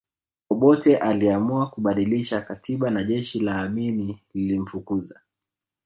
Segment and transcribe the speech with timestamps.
[0.49, 5.19] Obote aliamua kubadilisha katiba na jeshi la Amini lilimfukuza